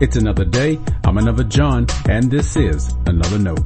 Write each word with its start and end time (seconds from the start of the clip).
It's 0.00 0.16
another 0.16 0.44
day. 0.44 0.78
I'm 1.04 1.18
another 1.18 1.44
John, 1.44 1.86
and 2.08 2.30
this 2.30 2.56
is 2.56 2.92
another 3.06 3.38
note. 3.38 3.60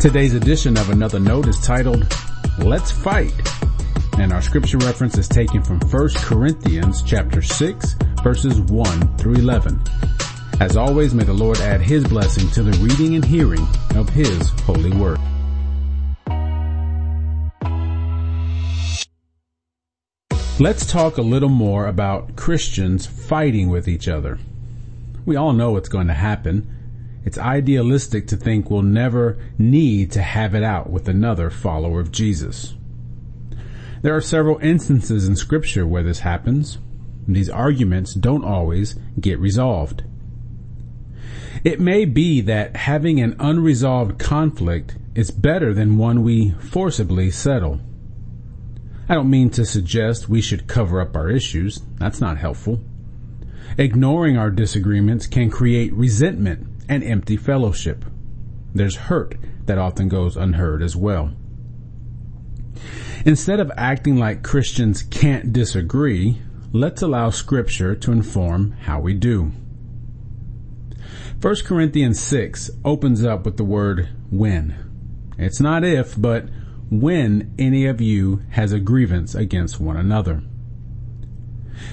Today's 0.00 0.34
edition 0.34 0.76
of 0.76 0.90
another 0.90 1.18
note 1.18 1.48
is 1.48 1.58
titled, 1.60 2.06
Let's 2.58 2.92
Fight. 2.92 3.32
And 4.18 4.32
our 4.32 4.42
scripture 4.42 4.78
reference 4.78 5.16
is 5.16 5.28
taken 5.28 5.62
from 5.62 5.80
1 5.80 6.08
Corinthians 6.16 7.02
chapter 7.02 7.40
6 7.40 7.96
verses 8.22 8.60
1 8.60 9.16
through 9.16 9.34
11. 9.34 9.80
As 10.60 10.76
always, 10.76 11.14
may 11.14 11.24
the 11.24 11.32
Lord 11.32 11.58
add 11.58 11.80
his 11.80 12.04
blessing 12.04 12.50
to 12.50 12.62
the 12.62 12.76
reading 12.78 13.14
and 13.14 13.24
hearing 13.24 13.66
of 13.94 14.08
his 14.10 14.50
holy 14.60 14.92
word. 14.92 15.18
Let's 20.60 20.84
talk 20.84 21.18
a 21.18 21.22
little 21.22 21.48
more 21.48 21.86
about 21.86 22.34
Christians 22.34 23.06
fighting 23.06 23.68
with 23.68 23.86
each 23.86 24.08
other. 24.08 24.40
We 25.24 25.36
all 25.36 25.52
know 25.52 25.70
what's 25.70 25.88
going 25.88 26.08
to 26.08 26.14
happen. 26.14 26.68
It's 27.24 27.38
idealistic 27.38 28.26
to 28.26 28.36
think 28.36 28.68
we'll 28.68 28.82
never 28.82 29.38
need 29.56 30.10
to 30.12 30.20
have 30.20 30.56
it 30.56 30.64
out 30.64 30.90
with 30.90 31.08
another 31.08 31.48
follower 31.48 32.00
of 32.00 32.10
Jesus. 32.10 32.74
There 34.02 34.16
are 34.16 34.20
several 34.20 34.58
instances 34.58 35.28
in 35.28 35.36
scripture 35.36 35.86
where 35.86 36.02
this 36.02 36.20
happens. 36.20 36.78
These 37.28 37.50
arguments 37.50 38.12
don't 38.14 38.44
always 38.44 38.96
get 39.20 39.38
resolved. 39.38 40.02
It 41.62 41.78
may 41.78 42.04
be 42.04 42.40
that 42.40 42.74
having 42.74 43.20
an 43.20 43.36
unresolved 43.38 44.18
conflict 44.18 44.96
is 45.14 45.30
better 45.30 45.72
than 45.72 45.98
one 45.98 46.24
we 46.24 46.50
forcibly 46.50 47.30
settle. 47.30 47.78
I 49.08 49.14
don't 49.14 49.30
mean 49.30 49.48
to 49.50 49.64
suggest 49.64 50.28
we 50.28 50.42
should 50.42 50.66
cover 50.66 51.00
up 51.00 51.16
our 51.16 51.30
issues. 51.30 51.80
That's 51.96 52.20
not 52.20 52.36
helpful. 52.36 52.80
Ignoring 53.78 54.36
our 54.36 54.50
disagreements 54.50 55.26
can 55.26 55.50
create 55.50 55.94
resentment 55.94 56.66
and 56.88 57.02
empty 57.02 57.36
fellowship. 57.36 58.04
There's 58.74 58.96
hurt 58.96 59.36
that 59.64 59.78
often 59.78 60.08
goes 60.08 60.36
unheard 60.36 60.82
as 60.82 60.94
well. 60.94 61.32
Instead 63.24 63.60
of 63.60 63.72
acting 63.76 64.16
like 64.16 64.42
Christians 64.42 65.02
can't 65.02 65.52
disagree, 65.52 66.42
let's 66.72 67.00
allow 67.00 67.30
scripture 67.30 67.94
to 67.94 68.12
inform 68.12 68.72
how 68.72 69.00
we 69.00 69.14
do. 69.14 69.52
1 71.40 71.56
Corinthians 71.64 72.20
6 72.20 72.70
opens 72.84 73.24
up 73.24 73.44
with 73.44 73.56
the 73.56 73.64
word 73.64 74.08
when. 74.30 74.76
It's 75.38 75.60
not 75.60 75.84
if, 75.84 76.20
but 76.20 76.48
when 76.90 77.54
any 77.58 77.86
of 77.86 78.00
you 78.00 78.42
has 78.50 78.72
a 78.72 78.80
grievance 78.80 79.34
against 79.34 79.80
one 79.80 79.96
another. 79.96 80.42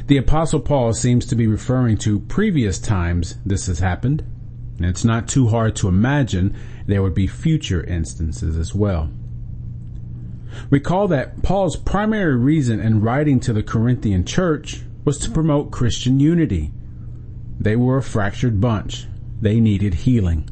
The 0.07 0.17
apostle 0.17 0.59
Paul 0.59 0.93
seems 0.93 1.25
to 1.27 1.35
be 1.35 1.47
referring 1.47 1.97
to 1.99 2.19
previous 2.21 2.79
times 2.79 3.38
this 3.45 3.67
has 3.67 3.79
happened, 3.79 4.23
and 4.77 4.85
it's 4.85 5.03
not 5.03 5.27
too 5.27 5.47
hard 5.47 5.75
to 5.77 5.88
imagine 5.88 6.55
there 6.88 7.03
would 7.03 7.13
be 7.13 7.27
future 7.27 7.83
instances 7.83 8.57
as 8.57 8.73
well. 8.73 9.11
Recall 10.69 11.07
that 11.09 11.43
Paul's 11.43 11.75
primary 11.75 12.35
reason 12.35 12.79
in 12.79 13.01
writing 13.01 13.39
to 13.41 13.53
the 13.53 13.63
Corinthian 13.63 14.25
church 14.25 14.81
was 15.03 15.17
to 15.19 15.31
promote 15.31 15.71
Christian 15.71 16.19
unity. 16.19 16.71
They 17.59 17.75
were 17.75 17.97
a 17.97 18.03
fractured 18.03 18.61
bunch. 18.61 19.07
They 19.41 19.59
needed 19.59 19.93
healing. 19.93 20.49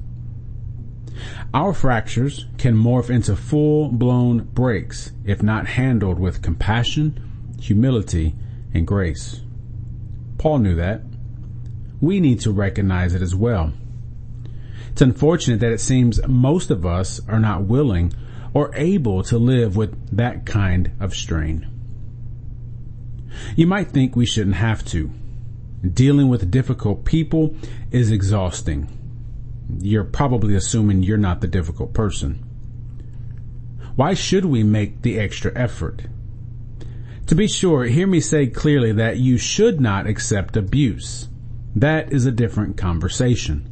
Our 1.54 1.74
fractures 1.74 2.46
can 2.58 2.76
morph 2.76 3.10
into 3.10 3.36
full-blown 3.36 4.46
breaks 4.54 5.12
if 5.26 5.44
not 5.44 5.68
handled 5.68 6.20
with 6.20 6.42
compassion, 6.42 7.56
humility, 7.60 8.36
and 8.74 8.88
grace. 8.88 9.42
Paul 10.38 10.60
knew 10.60 10.76
that. 10.76 11.02
We 12.02 12.20
need 12.20 12.42
to 12.42 12.52
recognize 12.52 13.14
it 13.14 13.22
as 13.22 13.36
well. 13.36 13.74
It's 14.92 15.02
unfortunate 15.02 15.60
that 15.62 15.72
it 15.72 15.80
seems 15.80 16.26
most 16.28 16.70
of 16.70 16.86
us 16.86 17.20
are 17.28 17.40
not 17.40 17.64
willing 17.64 18.14
or 18.54 18.72
able 18.76 19.24
to 19.24 19.38
live 19.38 19.76
with 19.76 20.16
that 20.16 20.46
kind 20.46 20.92
of 21.00 21.16
strain. 21.16 21.68
You 23.56 23.66
might 23.66 23.90
think 23.90 24.16
we 24.16 24.26
shouldn't 24.26 24.58
have 24.58 24.86
to. 24.86 25.12
Dealing 25.82 26.30
with 26.30 26.52
difficult 26.52 27.06
people 27.06 27.56
is 27.92 28.12
exhausting 28.12 28.88
you're 29.80 30.04
probably 30.04 30.56
assuming 30.56 31.04
you're 31.04 31.18
not 31.18 31.42
the 31.42 31.48
difficult 31.48 31.94
person. 31.94 32.44
Why 33.96 34.14
should 34.14 34.46
we 34.46 34.64
make 34.64 35.02
the 35.02 35.20
extra 35.20 35.52
effort? 35.56 36.04
To 37.28 37.36
be 37.36 37.48
sure, 37.48 37.86
hear 37.86 38.08
me 38.08 38.20
say 38.20 38.48
clearly 38.48 38.92
that 38.94 39.18
you 39.18 39.38
should 39.38 39.80
not 39.80 40.08
accept 40.08 40.58
abuse. 40.58 41.30
That 41.76 42.12
is 42.12 42.26
a 42.26 42.32
different 42.32 42.78
conversation. 42.78 43.70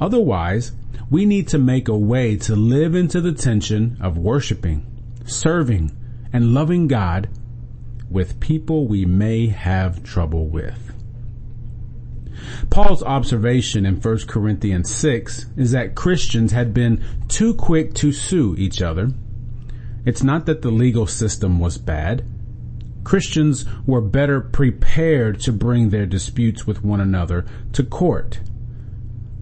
Otherwise, 0.00 0.72
we 1.10 1.24
need 1.24 1.48
to 1.48 1.58
make 1.58 1.88
a 1.88 1.96
way 1.96 2.36
to 2.36 2.56
live 2.56 2.94
into 2.94 3.20
the 3.20 3.32
tension 3.32 3.96
of 4.00 4.18
worshiping, 4.18 4.86
serving, 5.24 5.90
and 6.32 6.54
loving 6.54 6.88
God 6.88 7.28
with 8.10 8.40
people 8.40 8.86
we 8.86 9.04
may 9.04 9.46
have 9.46 10.02
trouble 10.02 10.46
with. 10.48 10.91
Paul's 12.70 13.02
observation 13.02 13.84
in 13.86 13.96
1 13.96 14.18
Corinthians 14.26 14.90
6 14.94 15.46
is 15.56 15.70
that 15.72 15.94
Christians 15.94 16.52
had 16.52 16.72
been 16.72 17.04
too 17.28 17.54
quick 17.54 17.94
to 17.94 18.12
sue 18.12 18.54
each 18.58 18.80
other. 18.80 19.10
It's 20.04 20.22
not 20.22 20.46
that 20.46 20.62
the 20.62 20.70
legal 20.70 21.06
system 21.06 21.60
was 21.60 21.78
bad. 21.78 22.24
Christians 23.04 23.64
were 23.86 24.00
better 24.00 24.40
prepared 24.40 25.40
to 25.40 25.52
bring 25.52 25.90
their 25.90 26.06
disputes 26.06 26.66
with 26.66 26.84
one 26.84 27.00
another 27.00 27.44
to 27.72 27.82
court. 27.82 28.40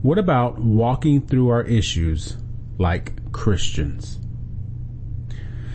What 0.02 0.18
about 0.18 0.58
walking 0.58 1.20
through 1.26 1.50
our 1.50 1.62
issues 1.62 2.36
like 2.78 3.32
Christians? 3.32 4.18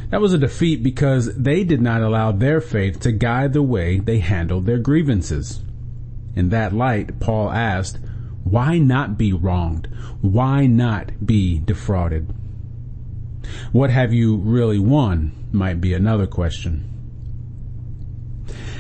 That 0.10 0.22
was 0.22 0.34
a 0.34 0.38
defeat 0.38 0.84
because 0.84 1.36
they 1.36 1.64
did 1.64 1.82
not 1.82 2.02
allow 2.02 2.32
their 2.32 2.62
faith 2.62 3.00
to 3.02 3.12
guide 3.12 3.54
the 3.54 3.62
way 3.62 4.00
they 4.00 4.20
handled 4.20 4.66
their 4.66 4.80
grievances. 4.80 5.62
In 6.36 6.50
that 6.50 6.74
light, 6.74 7.20
Paul 7.20 7.52
asked, 7.52 8.00
why 8.44 8.78
not 8.78 9.18
be 9.18 9.34
wronged? 9.34 9.88
Why 10.22 10.68
not 10.68 11.26
be 11.26 11.60
defrauded? 11.60 12.34
What 13.72 13.90
have 13.90 14.14
you 14.14 14.38
really 14.38 14.80
won 14.80 15.32
might 15.56 15.82
be 15.82 15.94
another 15.94 16.28
question. 16.28 16.90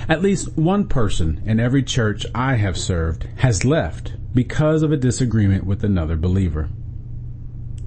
At 0.08 0.22
least 0.22 0.56
one 0.56 0.88
person 0.88 1.42
in 1.46 1.60
every 1.60 1.82
church 1.82 2.26
I 2.36 2.56
have 2.56 2.78
served 2.78 3.28
has 3.38 3.66
left 3.66 4.14
because 4.34 4.84
of 4.84 4.92
a 4.92 4.98
disagreement 4.98 5.66
with 5.66 5.84
another 5.84 6.16
believer. 6.16 6.70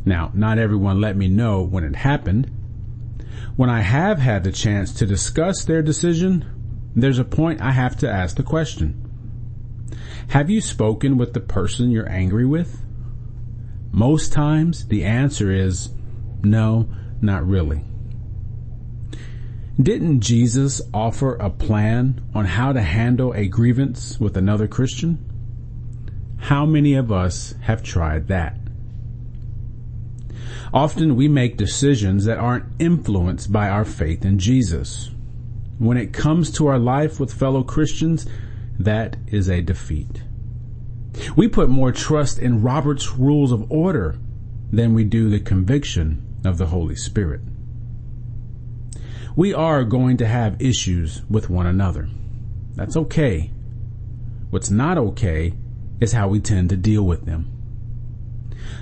Now, 0.05 0.33
not 0.35 0.59
everyone 0.59 1.01
let 1.01 1.17
me 1.17 1.29
know 1.29 1.63
when 1.63 1.85
it 1.85 1.97
happened. 1.97 2.51
When 3.57 3.71
I 3.71 3.83
have 3.83 4.19
had 4.19 4.43
the 4.43 4.53
chance 4.53 4.93
to 4.95 5.07
discuss 5.07 5.65
their 5.65 5.83
decision, 5.83 6.45
there's 6.97 7.19
a 7.19 7.25
point 7.25 7.61
I 7.61 7.73
have 7.73 7.97
to 7.99 8.11
ask 8.11 8.37
the 8.37 8.43
question. 8.43 9.08
Have 10.29 10.51
you 10.51 10.61
spoken 10.61 11.17
with 11.17 11.33
the 11.33 11.41
person 11.41 11.91
you're 11.91 12.09
angry 12.09 12.47
with? 12.47 12.83
Most 13.93 14.33
times 14.33 14.87
the 14.87 15.05
answer 15.05 15.51
is 15.51 15.91
no, 16.43 16.89
not 17.21 17.47
really. 17.47 17.85
Didn't 19.81 20.21
Jesus 20.21 20.83
offer 20.93 21.35
a 21.37 21.51
plan 21.51 22.21
on 22.35 22.45
how 22.45 22.73
to 22.73 22.81
handle 22.81 23.33
a 23.33 23.47
grievance 23.47 24.19
with 24.19 24.37
another 24.37 24.67
Christian? 24.67 25.25
How 26.39 26.67
many 26.67 26.95
of 26.95 27.13
us 27.13 27.55
have 27.63 27.83
tried 27.83 28.29
that? 28.29 28.59
Often 30.73 31.17
we 31.17 31.29
make 31.29 31.57
decisions 31.57 32.25
that 32.25 32.39
aren't 32.39 32.67
influenced 32.79 33.53
by 33.53 33.69
our 33.69 33.85
faith 33.85 34.25
in 34.25 34.39
Jesus. 34.39 35.11
When 35.79 35.97
it 35.97 36.13
comes 36.13 36.51
to 36.53 36.67
our 36.67 36.79
life 36.79 37.21
with 37.21 37.33
fellow 37.33 37.63
Christians, 37.63 38.27
that 38.79 39.17
is 39.27 39.49
a 39.49 39.61
defeat. 39.61 40.23
We 41.37 41.49
put 41.49 41.69
more 41.69 41.93
trust 41.93 42.39
in 42.39 42.63
Robert's 42.63 43.13
rules 43.13 43.51
of 43.51 43.71
order 43.71 44.19
than 44.71 44.95
we 44.95 45.05
do 45.05 45.29
the 45.29 45.41
conviction 45.41 46.25
of 46.45 46.59
the 46.59 46.67
Holy 46.67 46.95
Spirit. 46.95 47.41
We 49.35 49.55
are 49.55 49.85
going 49.85 50.17
to 50.19 50.27
have 50.27 50.61
issues 50.61 51.23
with 51.29 51.51
one 51.51 51.67
another. 51.67 52.09
That's 52.75 52.97
okay. 52.97 53.51
What's 54.51 54.71
not 54.71 54.99
okay 54.99 55.55
is 56.01 56.13
how 56.13 56.29
we 56.29 56.41
tend 56.41 56.71
to 56.71 56.77
deal 56.77 57.03
with 57.03 57.25
them. 57.25 57.51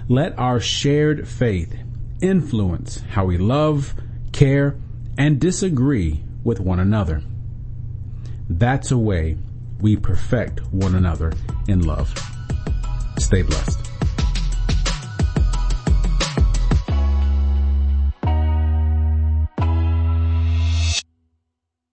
Let 0.09 0.39
our 0.39 0.61
shared 0.61 1.27
faith 1.27 1.75
influence 2.21 3.01
how 3.11 3.25
we 3.25 3.39
love, 3.39 3.95
care, 4.33 4.77
and 5.19 5.41
disagree 5.41 6.23
with 6.45 6.61
one 6.61 6.79
another. 6.79 7.23
That's 8.49 8.91
a 8.91 8.99
way 8.99 9.39
we 9.81 9.97
perfect 9.97 10.61
one 10.73 10.95
another 10.95 11.33
in 11.69 11.83
love. 11.83 12.13
Stay 13.19 13.43
blessed. 13.43 13.96